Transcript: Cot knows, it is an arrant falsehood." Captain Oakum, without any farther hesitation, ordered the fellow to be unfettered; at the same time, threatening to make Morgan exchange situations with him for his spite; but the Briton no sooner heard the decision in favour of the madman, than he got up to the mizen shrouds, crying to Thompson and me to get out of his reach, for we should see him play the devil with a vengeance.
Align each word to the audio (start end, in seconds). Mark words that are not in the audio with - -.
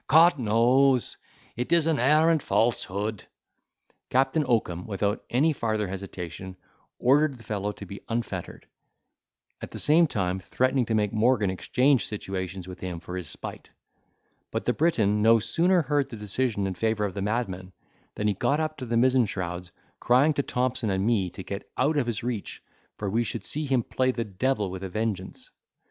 Cot 0.07 0.39
knows, 0.39 1.17
it 1.55 1.71
is 1.71 1.85
an 1.85 1.99
arrant 1.99 2.41
falsehood." 2.41 3.25
Captain 4.09 4.43
Oakum, 4.47 4.87
without 4.87 5.23
any 5.29 5.53
farther 5.53 5.87
hesitation, 5.89 6.57
ordered 6.97 7.37
the 7.37 7.43
fellow 7.43 7.71
to 7.73 7.85
be 7.85 8.01
unfettered; 8.09 8.65
at 9.61 9.69
the 9.69 9.77
same 9.77 10.07
time, 10.07 10.39
threatening 10.39 10.87
to 10.87 10.95
make 10.95 11.13
Morgan 11.13 11.51
exchange 11.51 12.07
situations 12.07 12.67
with 12.67 12.79
him 12.79 12.99
for 12.99 13.15
his 13.15 13.29
spite; 13.29 13.69
but 14.49 14.65
the 14.65 14.73
Briton 14.73 15.21
no 15.21 15.37
sooner 15.37 15.83
heard 15.83 16.09
the 16.09 16.17
decision 16.17 16.65
in 16.65 16.73
favour 16.73 17.05
of 17.05 17.13
the 17.13 17.21
madman, 17.21 17.71
than 18.15 18.27
he 18.27 18.33
got 18.33 18.59
up 18.59 18.77
to 18.77 18.87
the 18.87 18.97
mizen 18.97 19.27
shrouds, 19.27 19.71
crying 19.99 20.33
to 20.33 20.41
Thompson 20.41 20.89
and 20.89 21.05
me 21.05 21.29
to 21.29 21.43
get 21.43 21.69
out 21.77 21.95
of 21.95 22.07
his 22.07 22.23
reach, 22.23 22.63
for 22.97 23.07
we 23.07 23.23
should 23.23 23.45
see 23.45 23.65
him 23.67 23.83
play 23.83 24.09
the 24.09 24.25
devil 24.25 24.71
with 24.71 24.83
a 24.83 24.89
vengeance. 24.89 25.51